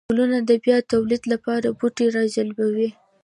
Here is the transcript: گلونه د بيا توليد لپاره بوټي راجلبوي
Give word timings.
گلونه 0.09 0.37
د 0.49 0.51
بيا 0.63 0.77
توليد 0.91 1.23
لپاره 1.33 1.67
بوټي 1.79 2.07
راجلبوي 2.17 2.89